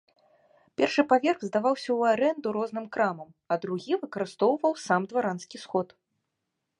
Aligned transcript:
Першы 0.81 1.03
паверх 1.11 1.39
здаваўся 1.49 1.85
ў 1.99 2.15
арэнду 2.15 2.55
розным 2.57 2.85
крамам, 2.97 3.29
а 3.51 3.57
другі 3.65 3.93
выкарыстоўваў 4.07 4.73
сам 4.87 5.01
дваранскі 5.13 5.57
сход. 5.65 5.87